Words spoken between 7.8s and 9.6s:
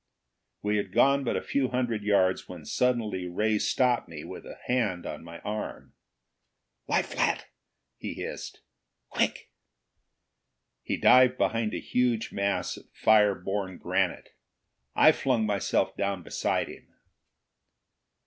he hissed. "Quick!"